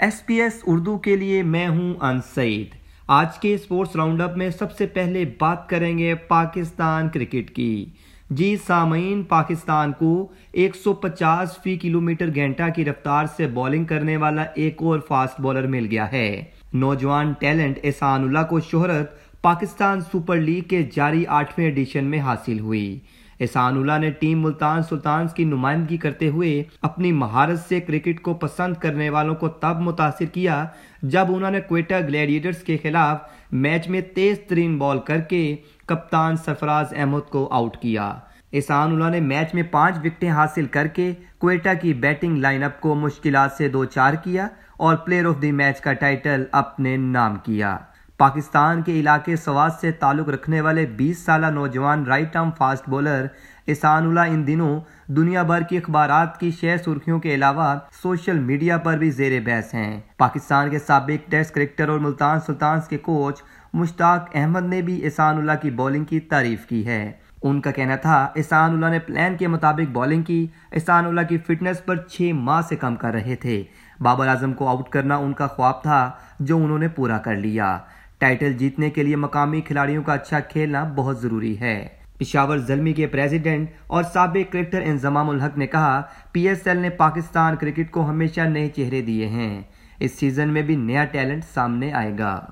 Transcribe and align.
S 0.00 0.26
P 0.26 0.34
S 0.40 0.60
Urdu 0.66 0.98
کے 0.98 1.16
لیے 1.16 1.42
میں 1.42 1.66
ہوں 1.68 1.94
ان 2.00 2.18
سعید 2.34 2.74
آج 3.06 3.38
کے 3.38 3.54
اسپورٹس 3.54 3.96
راؤنڈ 3.96 4.20
اپ 4.22 4.36
میں 4.36 4.50
سب 4.50 4.72
سے 4.72 4.86
پہلے 4.86 5.24
بات 5.38 5.68
کریں 5.68 5.98
گے 5.98 6.14
پاکستان 6.14 7.08
کرکٹ 7.08 7.50
کی۔ 7.50 7.84
جی 8.30 8.56
سامعین، 8.66 9.22
پاکستان 9.22 9.92
کو 9.92 10.28
ایک 10.52 10.76
سو 10.76 10.92
پچاس 10.92 11.58
فی 11.62 11.76
کلومیٹر 11.76 12.34
گھنٹہ 12.34 12.62
کی 12.76 12.84
رفتار 12.84 13.26
سے 13.36 13.46
بولنگ 13.46 13.84
کرنے 13.84 14.16
والا 14.16 14.42
ایک 14.54 14.82
اور 14.82 15.00
فاسٹ 15.08 15.40
بولر 15.40 15.66
مل 15.66 15.86
گیا 15.90 16.12
ہے۔ 16.12 16.44
نوجوان 16.72 17.32
ٹیلنٹ 17.32 17.78
احسان 17.82 18.22
اللہ 18.22 18.46
کو 18.50 18.60
شہرت 18.60 19.42
پاکستان 19.42 20.00
سپر 20.00 20.36
لیگ 20.36 20.68
کے 20.68 20.82
جاری 20.94 21.24
آٹھویں 21.28 21.66
ایڈیشن 21.66 22.04
میں 22.04 22.20
حاصل 22.20 22.60
ہوئی۔ 22.60 22.98
احسان 23.40 23.76
اللہ 23.76 23.98
نے 23.98 24.10
ٹیم 24.10 24.42
ملتان 24.42 24.82
سلطانز 24.82 25.34
کی 25.34 25.44
نمائندگی 25.44 25.96
کرتے 25.96 26.28
ہوئے 26.28 26.62
اپنی 26.82 27.12
مہارت 27.12 27.58
سے 27.68 27.80
کرکٹ 27.80 28.20
کو 28.22 28.34
پسند 28.34 28.74
کرنے 28.74 29.10
والوں 29.10 29.34
کو 29.34 29.48
تب 29.48 29.80
متاثر 29.80 30.24
کیا 30.24 30.64
جب 31.02 31.26
انہوں 31.28 31.50
نے 31.50 31.60
کوئٹہ 31.60 31.94
گلیڈیٹرز 32.08 32.62
کے 32.62 32.76
خلاف 32.82 33.18
میچ 33.52 33.88
میں 33.88 34.00
تیز 34.14 34.38
ترین 34.48 34.78
بال 34.78 34.98
کر 34.98 35.20
کے 35.20 35.56
کپتان 35.86 36.36
سرفراز 36.36 36.94
احمد 36.96 37.30
کو 37.30 37.48
آؤٹ 37.50 37.76
کیا۔ 37.76 38.14
احسان 38.52 38.92
اللہ 38.92 39.10
نے 39.10 39.20
میچ 39.20 39.54
میں 39.54 39.62
پانچ 39.62 39.96
وکٹیں 40.04 40.30
حاصل 40.30 40.66
کر 40.66 40.86
کے 40.86 41.12
کوئٹہ 41.38 41.68
کی 41.82 41.92
بیٹنگ 41.94 42.38
لائن 42.38 42.62
اپ 42.62 42.80
کو 42.80 42.94
مشکلات 42.94 43.52
سے 43.52 43.68
دو 43.68 43.84
چار 43.84 44.14
کیا 44.14 44.48
اور 44.76 44.96
پلیئر 44.96 45.26
آف 45.26 45.42
دی 45.42 45.52
میچ 45.52 45.80
کا 45.80 45.92
ٹائٹل 45.92 46.44
اپنے 46.52 46.96
نام 46.96 47.36
کیا۔ 47.44 47.76
پاکستان 48.18 48.82
کے 48.82 48.92
علاقے 48.92 49.36
سواز 49.36 49.70
سے 49.80 49.92
تعلق 49.92 50.28
رکھنے 50.28 50.60
والے 50.60 50.86
بیس 50.86 51.18
سالہ 51.18 51.46
نوجوان 51.46 52.04
right 52.04 52.36
arm 52.36 52.50
fast 52.58 52.88
bowler 52.88 53.26
Ihsanullah 54.06 54.20
ان 54.20 54.46
دنوں 54.46 54.80
دنیا 55.06 55.42
بھر 55.42 55.62
کی 55.62 55.76
اخبارات 55.76 56.40
کی 56.40 56.50
شہ 56.50 56.76
سرخیوں 56.84 57.20
کے 57.20 57.34
علاوہ 57.34 57.74
سوشل 58.02 58.38
میڈیا 58.38 58.78
پر 58.78 58.96
بھی 58.96 59.10
زیر 59.10 59.40
بحث 59.40 59.74
ہیں۔ 59.74 60.00
پاکستان 60.16 60.70
کے 60.70 60.78
سابق 60.78 61.30
ٹیسٹ 61.30 61.54
کرکٹر 61.54 61.88
اور 61.88 61.98
ملتان 61.98 62.40
سلطانز 62.46 62.88
کے 62.88 62.98
کوچ 62.98 63.42
مشتاق 63.72 64.28
احمد 64.34 64.66
نے 64.66 64.82
بھی 64.82 65.04
احسان 65.04 65.36
اللہ 65.36 65.52
کی 65.62 65.70
بولنگ 65.70 66.04
کی 66.04 66.20
تعریف 66.20 66.66
کی 66.66 66.86
ہے۔ 66.86 67.12
ان 67.42 67.60
کا 67.60 67.70
کہنا 67.70 67.96
تھا، 67.96 68.28
احسان 68.36 68.70
اللہ 68.70 68.86
نے 68.86 68.98
پلان 68.98 69.36
کے 69.36 69.48
مطابق 69.48 69.90
بولنگ 69.92 70.22
کی۔ 70.22 70.46
احسان 70.72 71.06
اللہ 71.06 71.20
کی 71.28 71.38
فٹنس 71.38 71.84
پر 71.84 71.96
چھ 71.96 72.30
ماہ 72.34 72.60
سے 72.60 72.76
کم 72.76 72.96
کر 72.96 73.12
رہے 73.12 73.36
تھے۔ 73.36 73.64
بابر 74.00 74.28
اعظم 74.28 74.52
کو 74.52 74.68
آؤٹ 74.68 74.88
کرنا 74.88 75.16
ان 75.16 75.32
کا 75.32 75.46
خواب 75.46 75.82
تھا 75.82 76.10
جو 76.40 76.56
انہوں 76.56 76.78
نے 76.78 76.88
پورا 76.88 77.18
کر 77.18 77.36
لیا۔ 77.36 77.78
ٹائٹل 78.18 78.52
جیتنے 78.52 78.90
کے 78.90 79.02
لیے 79.02 79.16
مقامی 79.16 79.60
کھلاڑیوں 79.60 80.02
کا 80.02 80.14
اچھا 80.14 80.40
کھیلنا 80.40 80.84
بہت 80.84 81.20
ضروری 81.20 81.60
ہے۔ 81.60 81.88
پشاور 82.18 82.58
زلمی 82.58 82.92
کے 82.92 83.06
پریزیڈنٹ 83.06 83.70
اور 83.86 84.02
سابق 84.02 84.52
کرکٹر 84.52 84.82
انضمام 84.82 85.30
الحق 85.30 85.58
نے 85.58 85.66
کہا، 85.66 86.02
پی 86.32 86.48
ایس 86.48 86.66
ایل 86.66 86.76
نے 86.76 86.90
پاکستان 86.90 87.56
کرکٹ 87.56 87.90
کو 87.90 88.08
ہمیشہ 88.10 88.40
نئے 88.40 88.68
چہرے 88.68 89.02
دیے 89.02 89.26
ہیں۔ 89.26 89.62
اس 90.00 90.12
سیزن 90.12 90.48
میں 90.48 90.62
بھی 90.62 90.76
نیا 90.76 91.04
ٹیلنٹ 91.04 91.44
سامنے 91.54 91.92
آئے 91.92 92.12
گا۔ 92.18 92.46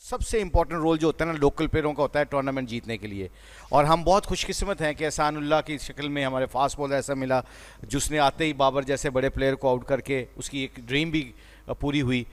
سب 0.00 0.20
سے 0.20 0.42
امپورٹنٹ 0.42 0.76
رول 0.76 0.98
جو 0.98 1.06
ہوتا 1.06 1.24
ہے 1.24 1.32
نا 1.32 1.38
لوکل 1.38 1.66
پلیئروں 1.66 1.92
کا 1.92 2.02
ہوتا 2.02 2.18
ہے 2.18 2.24
ٹورنامنٹ 2.24 2.68
جیتنے 2.68 2.98
کے 2.98 3.06
لیے۔ 3.06 3.28
اور 3.68 3.84
ہم 3.84 4.02
بہت 4.02 4.26
خوش 4.26 4.46
قسمت 4.46 4.82
ہیں 4.82 4.92
کہ 4.92 5.04
احسان 5.04 5.36
اللہ 5.36 5.54
کی 5.66 5.78
شکل 5.78 6.08
میں 6.08 6.24
ہمارے 6.24 6.46
فاسٹ 6.46 6.78
بال 6.78 6.92
ایسا 6.92 7.14
ملا، 7.14 7.40
جس 7.82 8.10
نے 8.10 8.18
آتے 8.18 8.44
ہی 8.44 8.52
بابر 8.52 8.82
جیسے 8.82 9.10
بڑے 9.10 9.30
پلیئر 9.30 9.54
کو 9.54 9.68
آؤٹ 9.68 9.84
کر 9.84 10.00
کے 10.00 10.24
اس 10.36 10.50
کی 10.50 10.58
ایک 10.58 10.76
ڈریم 10.76 11.10
بھی 11.10 11.32
پوری 11.80 12.02
ہوئی۔ 12.02 12.24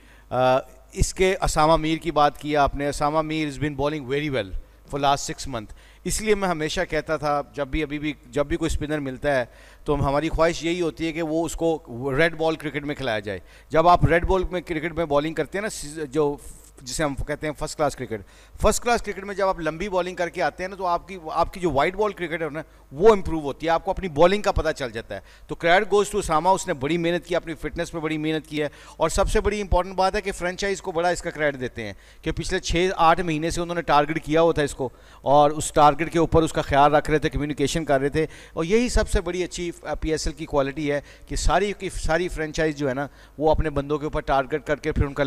اس 0.98 1.14
کے 1.14 1.36
اسامہ 1.42 1.76
میر 1.78 1.98
کی 1.98 2.12
بات 2.12 2.38
کیا 2.38 2.64
آپ 2.64 2.76
نے، 2.76 2.88
Usama 2.88 3.22
Mir 3.22 3.48
is 3.48 3.60
been 3.60 3.74
bowling 3.76 4.06
very 4.08 4.30
well 4.30 4.52
for 4.92 5.00
last 5.00 5.26
six 5.26 5.48
month 5.48 5.74
اس 6.04 6.22
لیے 6.22 6.36
میں 6.36 6.48
ہمیشہ 6.50 6.82
کہتا 6.90 7.18
تھا، 7.18 7.42
جب 7.54 7.68
بھی 7.68 7.84
ابھی 7.84 8.00
بھی، 8.00 8.14
جب 8.26 8.46
بھی 8.46 8.58
کوئی 8.58 8.70
اسپنر 8.72 9.00
ملتا 9.00 9.40
ہے 9.40 9.46
تو 9.86 9.96
ہماری 10.08 10.30
خواہش 10.30 10.64
یہی 10.64 10.82
ہوتی 10.82 11.08
ہے 11.08 11.12
کہ 11.12 11.22
وہ 11.22 11.46
اس 11.46 11.56
کو 11.56 12.14
ریڈ 12.18 12.36
بال 12.38 12.56
کرکٹ 12.56 12.86
میں 12.86 12.96
کھلایا 12.96 13.20
جائے۔ 13.20 13.40
جب 13.70 13.88
آپ 13.88 14.06
ریڈ 14.06 14.26
بال 14.26 14.44
میں 14.52 14.62
کرکٹ 14.62 14.94
میں 14.94 15.06
بالنگ 15.06 15.34
کرتے 15.34 15.58
ہیں 15.58 15.66
نا، 15.66 16.04
جو 16.12 16.36
جسے 16.82 17.04
ہم 17.04 17.16
کہتے 17.16 17.48
ہیں 17.48 17.54
first 17.60 17.78
class 17.78 17.96
cricket 17.96 18.22
first 18.62 18.84
class 18.84 19.02
cricket 19.02 19.24
میں 19.24 19.36
جب 19.36 19.48
آپ 19.48 19.60
لمبی 19.60 19.90
بالنگ 19.90 20.16
کر 20.16 20.30
کے 20.30 20.42
آتے 20.42 20.64
ہیں 20.64 20.70
نا، 20.70 20.76
تو 20.76 20.86
آپ 20.86 21.08
کی 21.08 21.18
آپ 21.32 21.54
کی 21.54 21.60
جو 21.60 21.72
وائٹ 21.72 21.96
بال 21.96 22.12
کرکٹ 22.12 22.42
ہے 22.42 22.50
نا، 22.50 22.62
وہ 22.92 23.10
امپروو 23.10 23.40
ہوتی 23.40 23.66
ہے، 23.66 23.72
آپ 23.72 23.86
کو 23.86 23.92
اپنی 23.92 24.08
بالنگ 24.08 24.42
کا 24.42 24.52
پتہ 24.52 24.70
چل 24.72 24.92
جاتا 24.92 25.16
ہے۔ 25.16 25.20
تو 25.48 25.56
کریڈ 25.56 25.92
گوز 25.92 26.10
ٹو 26.10 26.22
ساما 26.22 26.50
اس 26.50 26.68
نے 26.68 26.74
بڑی 26.74 26.98
محنت 26.98 27.26
کی، 27.26 27.36
اپنی 27.36 27.54
فٹنس 27.54 27.92
پہ 27.92 28.00
بڑی 28.00 28.18
محنت 28.18 28.48
کی 28.48 28.62
ہے۔ 28.62 28.68
اور 28.98 29.10
سب 29.10 29.30
سے 29.30 29.42
بڑی 29.42 29.62
امپورٹنٹ 29.62 29.96
بات 29.96 30.16
ہے 30.16 30.22
کہ 30.22 30.32
فرینچائز 30.32 30.82
کو 30.82 30.92
بڑا 30.92 31.10
اس 31.10 31.22
کا 31.22 31.30
کریڈٹ 31.30 31.60
دیتے 31.60 31.86
ہیں 31.86 31.94
کہ 32.22 32.32
پچھلے 32.32 32.60
چھ، 32.60 32.88
آٹھ 32.96 33.22
مہینے 33.22 33.50
سے 33.50 33.62
انہوں 33.62 33.76
نے 33.76 33.82
ٹارگیٹ 33.82 34.26
کیا 34.26 34.42
ہوا 34.42 34.54
تھا 34.54 34.62
اس 34.62 34.76
کو۔ 34.76 34.90
اور 35.22 35.52
اس 35.52 35.74
ٹارگیٹ 35.74 36.14
کے 36.14 36.20
اوپر 36.20 36.44
اس 36.44 36.54
کا 36.54 36.62
خیال 36.62 36.96
رکھ 36.96 37.10
رہے 37.10 37.20
تھے 37.20 37.30
کمیونیکیشن 37.30 37.86
کر 37.86 38.02
رہے 38.02 38.10
تھے۔ 38.10 38.26
اور 38.54 38.66
یہی 38.66 38.90
سب 38.90 39.10
سے 39.10 39.22
بڑی 39.22 39.44
اچھی 39.44 39.72
پی 40.02 40.12
ایس 40.12 40.28
ایل 40.28 40.36
کی 40.36 40.46
کوالٹی 40.46 40.92
ہے 40.92 41.02
کہ 41.28 41.36
ساری 41.36 41.74
کی 41.80 41.90
ساری 41.90 42.28
فرینچائز 42.28 42.76
جو 42.76 42.90
ہے 42.90 42.94
نا، 42.94 43.08
وہ 43.38 43.52
اپنے 43.52 43.70
بندوں 43.70 43.98
کے 43.98 44.04
اوپر 44.04 44.22
ٹارگیٹ 44.22 44.66
کر 44.66 44.76
کے 44.76 44.92
پھر 44.92 45.06
ان 45.06 45.14
کا 45.14 45.24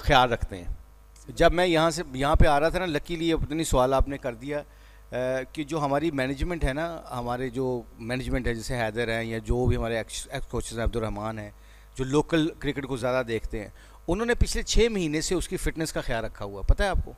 خیال 0.00 0.32
رکھتے 0.32 0.56
ہیں۔ 0.56 0.64
جب 1.28 1.52
میں 1.52 1.66
یہاں 1.66 1.90
سے 1.90 2.02
یہاں 2.14 2.36
پہ 2.36 2.46
آ 2.46 2.58
رہا 2.60 2.68
تھا 2.68 2.78
نا، 2.78 2.86
لکی 2.86 3.16
لیے 3.16 3.32
اتنی 3.32 3.64
سوال 3.64 3.94
آپ 3.94 4.08
نے 4.08 4.18
کر 4.18 4.34
دیا 4.34 4.62
کہ 5.52 5.64
جو 5.68 5.80
ہماری 5.80 6.10
مینجمنٹ 6.10 6.64
ہے 6.64 6.72
نا، 6.72 6.86
ہمارے 7.10 7.48
جو 7.50 7.82
مینجمنٹ 7.98 8.46
ہے، 8.46 8.54
جیسے 8.54 8.78
حیدر 8.78 9.08
ہیں 9.08 9.22
یا 9.24 9.38
جو 9.44 9.64
بھی 9.66 9.76
ہمارے 9.76 9.96
ایکس 9.96 10.26
کوچز 10.50 10.78
ہیں، 10.78 10.84
عبدالرحمٰن 10.84 11.38
ہیں، 11.38 11.50
جو 11.96 12.04
لوکل 12.04 12.48
کرکٹ 12.58 12.86
کو 12.88 12.96
زیادہ 12.96 13.22
دیکھتے 13.28 13.60
ہیں، 13.60 13.68
انہوں 14.08 14.26
نے 14.26 14.34
پچھلے 14.34 14.62
چھ 14.62 14.88
مہینے 14.92 15.20
سے 15.20 15.34
اس 15.34 15.48
کی 15.48 15.56
فٹنس 15.56 15.92
کا 15.92 16.00
خیال 16.00 16.24
رکھا 16.24 16.44
ہوا، 16.44 16.62
پتہ 16.68 16.82
ہے 16.82 16.88
آپ 16.88 17.04
کو؟ 17.04 17.12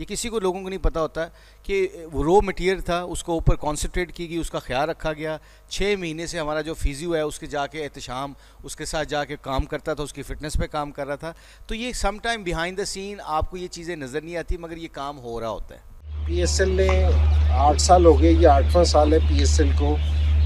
یہ 0.00 0.04
کسی 0.04 0.28
کو 0.28 0.40
لوگوں 0.40 0.62
کو 0.62 0.68
نہیں 0.68 0.82
پتا 0.82 1.00
ہوتا 1.00 1.26
کہ 1.62 1.88
وہ 2.12 2.22
رو 2.22 2.42
مٹیریل 2.42 2.80
تھا، 2.80 3.02
اس 3.02 3.24
کو 3.24 3.32
اوپر 3.32 3.54
کانسنٹریٹ 3.54 4.12
کی 4.12 4.28
گئی، 4.28 4.36
اس 4.36 4.50
کا 4.50 4.58
خیال 4.58 4.88
رکھا 4.88 5.12
گیا۔ 5.12 5.36
چھ 5.68 5.94
مہینے 5.98 6.26
سے 6.26 6.38
ہمارا 6.38 6.60
جو 6.60 6.74
فیزیو 6.74 7.14
ہے، 7.14 7.20
اس 7.20 7.38
کے 7.38 7.46
جا 7.46 7.66
کے 7.66 7.84
احتشام، 7.84 8.32
اس 8.62 8.76
کے 8.76 8.84
ساتھ 8.84 9.08
جا 9.08 9.24
کے 9.24 9.36
کام 9.40 9.64
کرتا 9.64 9.94
تھا، 9.94 10.02
اس 10.02 10.12
کی 10.12 10.22
فٹنس 10.22 10.54
پہ 10.54 10.66
کام 10.66 10.90
کر 10.90 11.06
رہا 11.06 11.14
تھا۔ 11.14 11.32
تو 11.66 11.74
یہ 11.74 11.92
سم 11.92 12.16
ٹائم 12.22 12.42
بیہائنڈ 12.42 12.78
دا 12.78 12.84
سین 12.84 13.18
آپ 13.24 13.50
کو 13.50 13.56
یہ 13.56 13.68
چیزیں 13.68 13.96
نظر 13.96 14.20
نہیں 14.20 14.36
آتی، 14.36 14.56
مگر 14.56 14.76
یہ 14.76 14.88
کام 14.92 15.18
ہو 15.18 15.40
رہا 15.40 15.48
ہوتا 15.48 15.74
ہے۔ 15.74 15.80
پی 16.26 16.40
ایس 16.40 16.60
ایل 16.60 16.68
نے 16.68 17.08
آٹھ 17.50 17.80
سال 17.80 18.04
ہو 18.04 18.22
گئے، 18.22 18.32
یہ 18.32 18.48
آٹھواں 18.48 18.84
سال 18.84 19.12
ہے 19.12 19.18
پی 19.18 19.38
ایس 19.38 19.60
ایل 19.60 19.70
کو۔ 19.78 19.96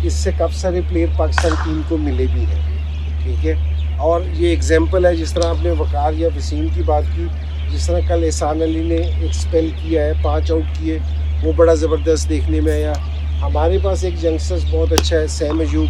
اس 0.03 0.13
سے 0.13 0.31
کب 0.39 0.53
سارے 0.53 0.81
پلیئر 0.89 1.09
پاکستان 1.17 1.53
ٹیم 1.65 1.81
کو 1.89 1.97
ملے 1.97 2.27
بھی 2.33 2.45
ہیں؟ 2.45 2.79
ٹھیک 3.23 3.47
ہے۔ 3.47 3.75
اور 3.99 4.21
یہ 4.23 4.49
ایگزامپل 4.49 5.07
ہے، 5.07 5.17
جس 5.17 5.33
طرح 5.33 5.49
آپ 5.49 5.57
نے 5.63 5.71
وقار 5.71 6.13
یا 6.13 6.29
وسیم 6.37 6.67
کی 6.75 6.83
بات 6.83 7.03
کی 7.17 7.27
جس 7.75 7.87
طرح 7.87 8.01
کل 8.09 8.25
احسان 8.25 8.63
علی 8.63 8.83
نے 8.83 8.97
ایک 8.97 9.35
سپیل 9.35 9.71
کیا 9.83 10.05
ہے، 10.05 10.13
پانچ 10.23 10.51
آؤٹ 10.53 10.79
کیے 10.79 10.99
وہ 11.43 11.53
بڑا 11.57 11.75
زبردست 11.75 12.29
دیکھنے 12.29 12.61
میں 12.61 12.73
آیا۔ 12.73 12.93
ہمارے 13.41 13.79
پاس 13.83 14.05
ایک 14.05 14.25
ینگسٹرس 14.25 14.65
بہت 14.71 14.93
اچھا 14.93 15.17
ہے، 15.17 15.27
سیم 15.27 15.61
ایوب۔ 15.61 15.87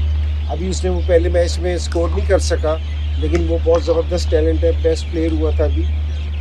ابھی 0.50 0.68
اس 0.68 0.84
نے 0.84 0.90
وہ 0.90 1.00
پہلے 1.06 1.28
میچ 1.28 1.58
میں 1.58 1.74
اسکور 1.74 2.08
نہیں 2.16 2.26
کر 2.28 2.38
سکا، 2.38 2.76
لیکن 3.18 3.46
وہ 3.48 3.58
بہت 3.64 3.84
زبردست 3.84 4.30
ٹیلنٹ 4.30 4.64
ہے 4.64 4.70
بیسٹ 4.82 5.10
پلیئر 5.12 5.32
ہوا 5.32 5.50
تھا 5.56 5.64
ابھی۔ 5.64 5.82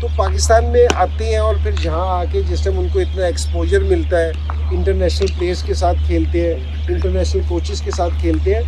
تو 0.02 0.08
پاکستان 0.16 0.66
میں 0.66 0.86
آتے 0.96 1.26
ہیں 1.26 1.38
اور 1.38 1.56
پھر 1.64 1.72
جہاں 1.82 2.08
آ 2.08 2.24
کے 2.32 2.42
جس 2.50 2.62
ٹائم 2.62 2.80
ان 2.80 2.88
کو 2.94 3.00
اتنا 3.00 3.26
ایکسپوجر 3.26 3.80
ملتا 3.80 4.20
ہے 4.20 4.32
انٹرنیشنل 4.72 5.28
پلیئرس 5.40 5.64
کے 5.64 5.74
ساتھ 5.74 5.98
کھیلتے 6.08 6.42
ہیں 6.42 6.56
انٹرنیشنل 6.90 7.42
کوچز 7.48 7.82
کے 7.82 7.92
ساتھ 7.92 8.14
کھیلتے 8.22 8.56
ہیں، 8.56 8.62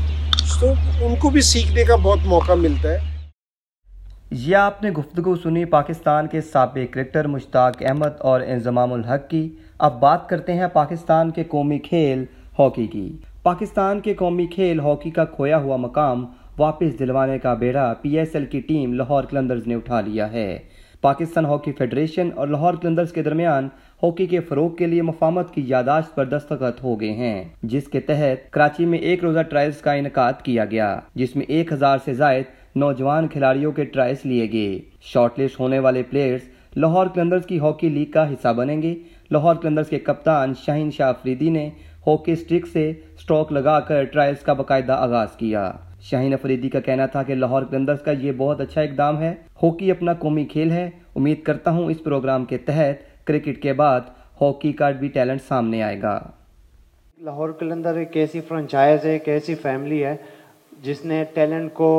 تو 0.60 0.74
ان 1.02 1.16
کو 1.16 1.30
بھی 1.30 1.42
سیکھنے 1.42 1.84
کا 1.84 1.96
بہت 1.96 2.20
موقع 2.26 2.54
ملتا 2.54 2.90
ہے۔ 2.90 3.15
یہ 4.32 4.56
آپ 4.56 4.84
نے 4.84 4.92
گفتگو 4.92 5.36
سنی 5.36 5.66
پاکستان 5.66 6.28
کے 6.28 6.42
سابق 6.42 6.94
کرکٹر 6.94 7.28
مشتاق 7.28 7.76
احمد 7.82 8.20
اور 8.20 8.42
انضمام 8.42 8.94
الحق 8.94 9.30
کی۔ 9.30 9.56
اب 9.80 10.00
بات 10.00 10.30
کرتے 10.30 10.54
ہیں 10.54 10.68
پاکستان 10.74 11.32
کے 11.32 11.44
قومی 11.44 11.80
کھیل 11.80 12.24
ہاکی 12.60 12.88
کی۔ 12.88 13.18
پاکستان 13.44 14.00
کے 14.00 14.14
قومی 14.14 14.46
کھیل 14.46 14.80
ہاکی 14.80 15.10
کا 15.10 15.26
کھویا 15.26 15.58
ہوا 15.58 15.78
مقام 15.78 16.26
واپس 16.58 17.00
دلوانے 17.00 17.40
کا 17.40 17.54
بیڑا 17.54 17.94
پی 18.02 18.18
ایس 18.18 18.30
ایل 18.34 18.46
کی 18.46 18.60
ٹیم 18.60 18.94
لاہور 18.94 19.24
کلندرز 19.24 19.68
نے 19.68 19.76
اٹھا 19.76 20.02
لیا 20.02 20.32
ہے۔ 20.32 20.60
پاکستان 21.02 21.46
ہاکی 21.46 21.72
فیڈریشن 21.72 22.30
اور 22.36 22.48
لاہور 22.48 22.74
کلندرز 22.74 23.12
کے 23.12 23.24
درمیان 23.24 23.70
ہاکی 24.04 24.26
کے 24.26 24.40
فروغ 24.40 24.76
کے 24.76 24.86
لیے 24.86 25.02
مفاہمت 25.02 25.54
کی 25.54 25.64
یاداشت 25.66 26.16
پر 26.16 26.26
دستخط 26.26 26.84
ہو 26.84 27.00
گئے 27.02 27.12
ہیں، 27.12 27.44
جس 27.64 27.88
کے 27.88 28.00
تحت 28.00 28.52
کراچی 28.52 28.86
میں 28.86 29.00
ایک 29.00 29.24
روزہ 29.24 29.40
ٹرائلز 29.40 29.78
کا 29.78 29.92
انعقاد 29.92 30.34
کیا 30.44 30.66
گیا، 30.66 31.00
جس 31.16 31.36
میں 31.36 31.46
ایک 31.48 31.74
ہزار 31.74 31.98
سے 32.06 32.14
زائد 32.14 32.44
نوجوان 32.76 33.28
کھلاڑیوں 33.28 33.72
کے 33.72 33.86
ٹرائلز 33.86 34.26
لیے 34.26 34.52
گئے۔ 34.52 34.80
شارٹ 35.02 35.40
لسٹ 35.40 35.60
ہونے 35.60 35.80
والے 35.80 36.04
پلیئرز 36.04 36.42
لاہور 36.76 37.08
کلندرز 37.08 37.46
کی 37.46 37.60
ہاکی 37.60 37.90
لیگ 37.90 38.12
کا 38.12 38.34
حصہ 38.34 38.54
بنیں 38.54 38.82
گے۔ 38.82 38.96
لاہور 39.32 39.56
کلندرز 39.56 39.90
کے 39.90 40.00
کپتان 40.00 40.54
شاہین 40.66 40.92
شاہ 40.92 41.10
افریدی 41.10 41.50
نے 41.50 41.70
ہاکی 42.08 42.36
سٹک 42.36 42.68
سے 42.74 42.94
سٹروک 43.20 43.52
لگا 43.52 43.80
کر 43.80 44.04
ٹرائلز 44.04 44.44
کا 44.44 44.54
باقاعدہ 44.54 44.94
آغاز 44.94 45.36
کیا۔ 45.38 45.72
شاہین 46.02 46.34
افریدی 46.34 46.70
کا 46.70 46.80
کہنا 46.80 47.06
تھا 47.06 47.24
کہ 47.24 47.36
لاہور 47.36 47.64
کلندرز 47.64 48.02
کا 48.02 48.12
یہ 48.12 48.32
بہت 48.32 48.62
اچھا 48.62 48.82
اقدام 48.82 49.22
ہے۔ 49.22 49.36
ہاکی 49.64 49.92
اپنا 49.92 50.14
قومی 50.14 50.46
کھیل 50.46 50.72
ہے۔ 50.72 50.90
امید 51.16 51.44
کرتا 51.44 51.72
ہوں 51.72 51.86
اس 51.86 52.04
پروگرام 52.04 52.46
کے 52.46 52.58
تحت 52.58 53.28
کرکٹ 53.28 53.62
کے 53.62 53.74
بعد 53.74 54.02
ہاکی 54.42 54.72
کا 54.72 54.92
بھی 54.92 55.08
ٹیلنٹ 55.08 55.42
سامنے 55.48 55.84
آئے 55.84 56.02
گا۔ 56.02 56.20
لاہور 57.22 57.50
کلندر 57.50 57.96
ایک 57.96 58.18
ایسی 58.18 58.42
فرنچائز 58.42 59.06
ہے، 59.06 59.12
ایک 59.12 59.30
ایسی 59.30 59.56
فیملی 59.56 60.06
ہے 60.06 60.16
جس 60.84 61.04
نے 61.06 61.24
ٹیلنٹ 61.34 61.74
کو 61.74 61.90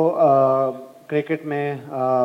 کرکٹ 1.07 1.45
میں 1.45 1.73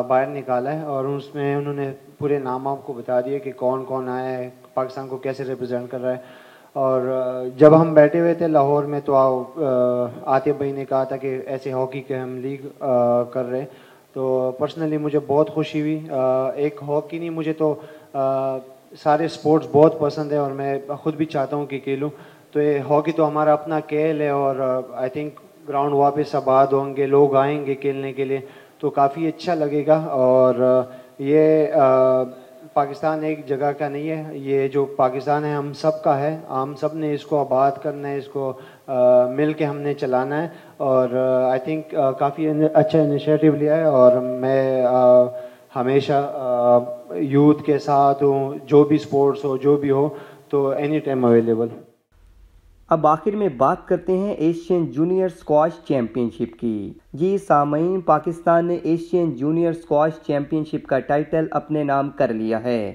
باہر 0.07 0.27
نکالا 0.27 0.73
ہے 0.73 0.85
اور 0.85 1.05
اس 1.05 1.33
میں 1.35 1.55
انہوں 1.55 1.73
نے 1.73 1.91
پورے 2.17 2.37
نام 2.39 2.67
آپ 2.67 2.85
کو 2.85 2.93
بتا 2.93 3.19
دیے 3.21 3.39
کہ 3.39 3.51
کون 3.57 3.83
کون 3.85 4.09
آیا 4.09 4.37
ہے، 4.37 4.49
پاکستان 4.73 5.07
کو 5.07 5.17
کیسے 5.17 5.43
ریپرزینٹ 5.43 5.91
کر 5.91 6.01
رہا 6.01 6.11
ہے۔ 6.11 6.41
اور 6.75 7.01
جب 7.57 7.79
ہم 7.81 7.93
بیٹھے 7.93 8.19
ہوئے 8.19 8.33
تھے 8.33 8.47
لاہور 8.47 8.83
میں 8.91 8.99
تو 9.05 9.15
آطف 9.15 10.57
بھائی 10.57 10.71
نے 10.71 10.85
کہا 10.89 11.03
تھا 11.03 11.17
کہ 11.17 11.39
ایسے 11.45 11.71
ہاکی 11.71 12.01
کے 12.01 12.17
ہم 12.17 12.35
لیگ 12.41 12.67
کر 13.33 13.49
رہے 13.49 13.65
تو 14.13 14.51
پرسنلی 14.59 14.97
مجھے 14.97 15.19
بہت 15.27 15.49
خوشی 15.49 15.81
ہوئی۔ 15.81 15.99
ایک 16.55 16.79
ہاکی 16.87 17.19
نہیں، 17.19 17.29
مجھے 17.29 17.53
تو 17.61 17.73
سارے 19.03 19.27
سپورٹس 19.27 19.67
بہت 19.71 19.99
پسند 19.99 20.31
ہے 20.31 20.37
اور 20.37 20.51
میں 20.51 20.77
خود 21.01 21.15
بھی 21.15 21.25
چاہتا 21.25 21.55
ہوں 21.55 21.65
کہ 21.65 21.79
کھیلوں۔ 21.83 22.09
تو 22.51 22.61
یہ 22.61 22.79
ہاکی 22.89 23.11
تو 23.11 23.27
ہمارا 23.27 23.53
اپنا 23.53 23.79
کھیل 23.79 24.21
ہے 24.21 24.29
اور 24.29 24.55
آئی 24.93 25.09
تھنک 25.09 25.39
گراؤنڈ 25.69 25.93
واپس 25.93 26.35
آباد 26.35 26.67
ہوں 26.67 26.95
گے، 26.95 27.05
لوگ 27.05 27.35
آئیں 27.35 27.65
گے 27.65 27.75
کھیلنے 27.75 28.13
کے 28.13 28.25
لیے، 28.25 28.39
تو 28.79 28.89
کافی 28.89 29.27
اچھا 29.27 29.53
لگے 29.53 29.85
گا۔ 29.87 30.01
اور 30.09 30.81
یہ 31.19 31.67
پاکستان 32.73 33.23
ایک 33.23 33.47
جگہ 33.47 33.71
کا 33.77 33.89
نہیں 33.89 34.09
ہے، 34.09 34.37
یہ 34.37 34.67
جو 34.67 34.85
پاکستان 34.85 35.45
ہے، 35.45 35.51
ہم 35.51 35.73
سب 35.73 36.03
کا 36.03 36.19
ہے۔ 36.19 36.37
ہم 36.49 36.73
سب 36.79 36.93
نے 36.93 37.13
اس 37.13 37.25
کو 37.25 37.39
آباد 37.39 37.71
کرنا 37.83 38.07
ہے، 38.09 38.17
اس 38.17 38.27
کو 38.27 38.53
مل 39.35 39.53
کے 39.53 39.65
ہم 39.65 39.77
نے 39.77 39.93
چلانا 39.93 40.43
ہے۔ 40.43 40.47
اور 40.77 41.09
آئی 41.51 41.59
تھنک 41.59 41.95
کافی 42.19 42.49
اچھا 42.73 42.99
انیشیٹو 42.99 43.55
لیا 43.55 43.77
ہے۔ 43.77 43.83
اور 43.83 44.17
میں 44.17 44.85
ہمیشہ 45.75 46.29
یوتھ 47.15 47.63
کے 47.63 47.79
ساتھ 47.79 48.23
ہوں، 48.23 48.53
جو 48.65 48.83
بھی 48.83 48.95
اسپورٹس 48.95 49.45
ہو، 49.45 49.57
جو 49.57 49.75
بھی 49.75 49.91
ہو، 49.91 50.09
تو 50.49 50.69
اینی 50.69 50.99
ٹائم 50.99 51.25
اویلیبل 51.25 51.67
اب 52.93 53.07
آخر 53.07 53.35
میں 53.35 53.49
بات 53.49 53.87
کرتے 53.87 54.17
ہیں 54.17 54.33
ایشین 54.33 54.91
جونیئر 54.91 55.29
سکواش 55.29 55.71
چیمپئن 55.87 56.29
شپ 56.29 56.59
کی۔ 56.59 56.93
جی 57.13 57.37
سامعین، 57.37 58.01
پاکستان 58.01 58.65
نے 58.65 58.75
ایشین 58.83 59.35
جونیئر 59.35 59.73
سکواش 59.73 60.11
چیمپئن 60.27 60.65
شپ 60.65 60.87
کا 60.87 60.99
ٹائٹل 60.99 61.45
اپنے 61.51 61.83
نام 61.83 62.09
کر 62.09 62.33
لیا 62.33 62.63
ہے۔ 62.63 62.93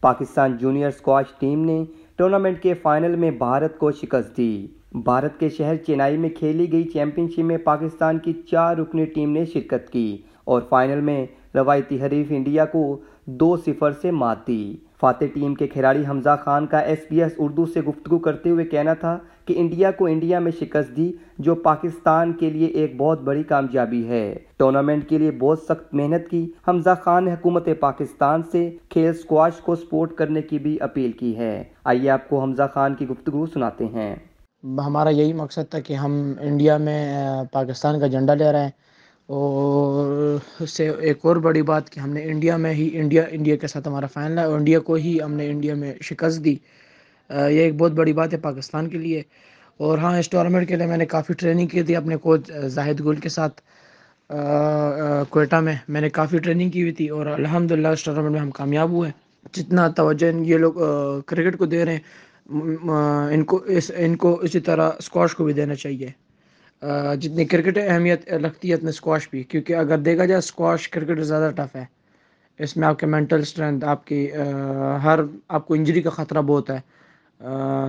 پاکستان 0.00 0.56
جونیئر 0.56 0.90
سکواش 0.90 1.24
ٹیم 1.38 1.64
نے 1.64 1.84
ٹورنامنٹ 2.16 2.62
کے 2.62 2.74
فائنل 2.74 3.16
میں 3.16 3.30
بھارت 3.30 3.78
کو 3.78 3.92
شکست 3.92 4.36
دی۔ 4.36 4.66
بھارت 4.92 5.40
کے 5.40 5.48
شہر 5.48 5.76
چینائی 5.76 6.16
میں 6.16 6.28
کھیلی 6.28 6.72
گئی 6.72 6.84
چیمپئن 6.84 7.28
شپ 7.28 7.38
میں 7.38 7.58
پاکستان 7.58 8.18
کی 8.18 8.32
چار 8.50 8.76
رکنی 8.76 9.04
ٹیم 9.04 9.32
نے 9.32 9.44
شرکت 9.44 9.90
کی 9.90 10.18
اور 10.44 10.62
فائنل 10.68 11.00
میں 11.00 11.26
روایتی 11.54 12.00
حریف 12.02 12.26
انڈیا 12.30 12.64
کو 12.64 12.98
دو 13.26 13.56
صفر 13.56 13.92
سے 13.92 14.10
مات 14.10 14.46
دی۔ 14.46 14.76
فاتح 15.02 15.24
ٹیم 15.34 15.54
کے 15.54 15.66
کھلاڑی 15.66 16.02
حمزہ 16.08 16.36
خان 16.44 16.66
کا 16.66 16.78
ایس 16.78 16.98
بی 17.10 17.22
ایس 17.22 17.32
اردو 17.38 17.66
سے 17.66 17.80
گفتگو 17.80 18.18
کرتے 18.18 18.50
ہوئے 18.50 18.64
کہنا 18.64 18.94
تھا 18.94 19.18
کہ 19.44 19.54
انڈیا 19.56 19.90
کو 19.90 20.06
انڈیا 20.06 20.38
میں 20.38 20.52
شکست 20.60 20.96
دی 20.96 21.12
جو 21.38 21.54
پاکستان 21.54 22.32
کے 22.32 22.50
لیے 22.50 22.66
ایک 22.66 22.96
بہت 22.96 23.20
بڑی 23.20 23.42
کامیابی 23.42 24.08
ہے۔ 24.08 24.34
ٹورنامنٹ 24.56 25.08
کے 25.08 25.18
لیے 25.18 25.30
بہت 25.30 25.58
سخت 25.58 25.94
محنت 25.94 26.30
کی 26.30 26.52
حمزہ 26.68 26.94
خان 27.02 27.24
نے 27.24 27.32
حکومت 27.32 27.68
پاکستان 27.80 28.42
سے 28.52 28.70
کھیل 28.88 29.12
سکواش 29.14 29.56
کو 29.56 29.74
سپورٹ 29.74 30.14
کرنے 30.14 30.42
کی 30.42 30.58
بھی 30.58 30.76
اپیل 30.80 31.12
کی 31.12 31.36
ہے۔ 31.36 31.64
آئیے 31.84 32.10
آپ 32.10 32.28
کو 32.28 32.42
حمزہ 32.42 32.62
خان 32.74 32.94
کی 32.94 33.08
گفتگو 33.08 33.46
سناتے 33.46 33.84
ہیں۔ 33.84 34.14
ہمارا 34.86 35.08
یہی 35.08 35.32
مقصد 35.32 35.70
تھا 35.70 35.80
کہ 35.80 35.94
ہم 35.94 36.32
انڈیا 36.40 36.76
میں 36.76 37.02
پاکستان 37.52 38.00
کا 38.00 38.06
جھنڈا 38.06 38.34
لے 38.34 38.52
رہے 38.52 38.62
ہیں 38.62 38.70
اور 39.26 40.36
اس 40.60 40.70
سے 40.70 40.88
ایک 41.00 41.18
اور 41.22 41.36
بڑی 41.46 41.62
بات 41.62 41.90
کہ 41.90 42.00
ہم 42.00 42.10
نے 42.10 42.22
انڈیا 42.24 42.56
میں 42.56 42.72
ہی 42.74 42.88
انڈیا 42.92 43.22
انڈیا 43.30 43.56
کے 43.56 43.66
ساتھ 43.66 43.88
ہمارا 43.88 44.06
فائنل 44.06 44.38
ہے 44.38 44.44
اور 44.44 44.56
انڈیا 44.58 44.78
کو 44.88 44.94
ہی 44.94 45.18
ہم 45.22 45.32
نے 45.32 45.48
انڈیا 45.50 45.74
میں 45.74 45.92
شکست 46.02 46.44
دی۔ 46.44 46.54
یہ 47.30 47.60
ایک 47.60 47.74
بہت 47.78 47.92
بڑی 47.92 48.12
بات 48.12 48.32
ہے 48.32 48.38
پاکستان 48.38 48.88
کے 48.88 48.98
لیے۔ 48.98 49.22
اور 49.80 49.98
ہاں 49.98 50.18
اس 50.18 50.28
ٹورنامنٹ 50.30 50.68
کے 50.68 50.76
لیے 50.76 50.86
میں 50.86 50.96
نے 50.96 51.06
کافی 51.06 51.34
ٹریننگ 51.34 51.66
کی 51.66 51.82
تھی 51.82 51.96
اپنے 51.96 52.16
کوچ 52.16 52.50
زاہد 52.66 53.00
گل 53.00 53.16
کے 53.16 53.28
ساتھ۔ 53.28 53.60
کوئٹہ 55.30 55.56
میں 55.56 55.74
میں 55.88 56.00
نے 56.00 56.08
کافی 56.10 56.38
ٹریننگ 56.38 56.70
کی 56.70 56.82
ہوئی 56.82 56.92
تھی 56.92 57.08
اور 57.08 57.26
الحمد 57.28 57.72
للہ 57.72 57.88
اس 57.88 58.04
ٹورنامنٹ 58.04 58.32
میں 58.32 58.40
ہم 58.40 58.50
کامیاب 58.50 58.90
ہوئے۔ 58.90 59.10
جتنا 59.54 59.88
توجہ 59.96 60.26
یہ 60.46 60.58
لوگ 60.58 60.74
کرکٹ 61.26 61.58
کو 61.58 61.66
دے 61.66 61.84
رہے 61.84 61.92
ہیں 61.92 62.00
ان 63.32 63.44
کو 63.44 63.56
اس، 63.68 63.90
ان 63.96 64.16
کو 64.16 64.38
اسی 64.42 64.60
طرح 64.60 64.90
اسکواش 64.98 65.34
کو 65.34 65.44
بھی 65.44 65.52
دینا 65.52 65.74
چاہیے۔ 65.74 66.08
جتنی 67.20 67.44
کرکٹ 67.44 67.78
اہمیت 67.82 68.32
رکھتی 68.32 68.70
ہے 68.70 68.74
اتنے 68.74 68.90
اسکواش 68.90 69.28
بھی۔ 69.30 69.42
کیونکہ 69.42 69.76
اگر 69.76 69.98
دیکھا 69.98 70.24
جائے 70.24 70.38
اسکواش 70.38 70.88
کرکٹ 70.88 71.20
زیادہ 71.20 71.50
ٹف 71.56 71.76
ہے۔ 71.76 71.84
اس 72.58 72.76
میں 72.76 72.88
آپ 72.88 72.98
کے 72.98 73.06
مینٹل 73.06 73.40
اسٹرینتھ 73.40 73.84
آپ 73.84 74.06
کی 74.06 74.28
ہر، 75.04 75.20
آپ 75.48 75.66
کو 75.66 75.74
انجری 75.74 76.02
کا 76.02 76.10
خطرہ 76.10 76.42
بہت 76.42 76.70
ہے۔ 76.70 76.80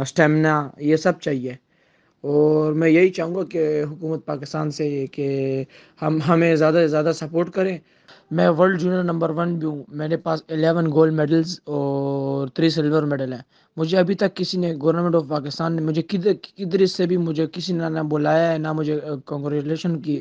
اسٹیمنا 0.02 0.70
یہ 0.78 0.96
سب 0.96 1.20
چاہیے۔ 1.22 1.52
اور 2.22 2.74
میں 2.74 2.90
یہی 2.90 3.10
چاہوں 3.10 3.36
گا 3.36 3.44
کہ 3.44 3.84
حکومت 3.84 4.26
پاکستان 4.26 4.72
سے 4.72 5.06
کہ 5.12 5.64
ہم، 6.02 6.20
ہمیں 6.28 6.56
زیادہ 6.56 6.74
سے 6.74 6.88
زیادہ 6.88 7.12
سپورٹ 7.16 7.50
کریں۔ 7.50 7.78
میں 8.36 8.50
ورلڈ 8.50 8.80
جونیئر 8.82 9.04
نمبر 9.04 9.30
ون 9.38 9.56
بھی 9.60 9.68
ہوں. 9.68 9.84
میرے 10.00 10.18
پاس 10.18 10.44
الیون 10.50 10.92
گولڈ 10.94 11.14
میڈلز 11.14 11.60
اور 11.66 12.48
تھری 12.56 12.70
سلور 12.70 13.04
میڈل 13.04 13.34
ہیں. 13.34 13.42
مجھے 13.78 13.98
ابھی 13.98 14.16
تک 14.16 14.36
کسی 14.36 14.58
نے 14.60 14.74
گورنمنٹ 14.82 15.16
آف 15.16 15.24
پاکستان 15.30 15.76
نے 15.76 15.82
مجھے 15.82 16.02
کدھر 16.10 16.34
کدھر 16.58 16.86
سے 16.86 17.06
بھی 17.08 17.18
مجھے 17.18 17.46
کسی 17.54 17.74
نے 17.74 17.90
نہ 17.90 18.00
بلایا 18.12 18.52
ہے، 18.52 18.58
نہ 18.58 18.72
مجھے 18.74 19.00
کنگریچولیشن 19.26 20.00
کی 20.02 20.20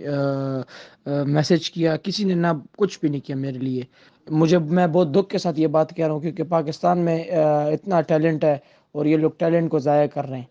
میسج 1.27 1.71
کیا، 1.71 1.97
کسی 2.05 2.25
نے 2.25 2.35
نہ 2.35 2.47
کچھ 2.79 2.99
بھی 3.01 3.09
نہیں 3.09 3.27
کیا 3.27 3.37
میرے 3.37 3.59
لیے. 3.59 3.83
مجھے، 4.27 4.59
میں 4.59 4.87
بہت 4.87 5.15
دکھ 5.15 5.29
کے 5.31 5.39
ساتھ 5.39 5.61
یہ 5.61 5.67
بات 5.67 5.95
کہہ 5.97 6.05
رہا 6.07 6.15
ہوں 6.15 6.21
کیونکہ 6.21 6.43
پاکستان 6.49 6.99
میں 7.05 7.19
اتنا 7.25 8.01
ٹیلنٹ 8.09 8.45
ہے 8.45 8.57
اور 8.95 9.07
یہ 9.07 9.17
لوگ 9.17 9.31
ٹیلنٹ 9.39 9.71
کو 9.71 9.79
ضائع 9.79 10.07
کر 10.15 10.29
رہے 10.29 10.39
ہیں۔ 10.39 10.51